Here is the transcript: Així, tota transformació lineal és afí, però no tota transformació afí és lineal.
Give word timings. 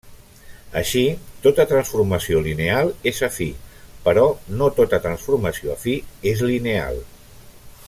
Així, 0.79 1.01
tota 1.43 1.65
transformació 1.73 2.41
lineal 2.47 2.89
és 3.11 3.19
afí, 3.29 3.49
però 4.07 4.25
no 4.63 4.71
tota 4.81 5.01
transformació 5.05 5.77
afí 5.77 5.95
és 6.33 6.43
lineal. 6.55 7.01